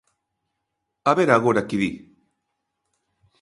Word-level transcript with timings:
A 1.09 1.11
ver 1.17 1.29
agora 1.31 1.65
que 1.67 1.77
di. 1.81 1.89